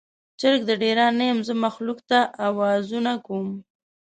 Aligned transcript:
چرګ 0.39 0.61
د 0.69 0.71
ډیران 0.83 1.13
نه 1.19 1.25
یم، 1.29 1.39
زه 1.47 1.53
مخلوق 1.65 1.99
ته 2.09 2.19
اوازونه 2.47 3.11
کوم 3.25 3.49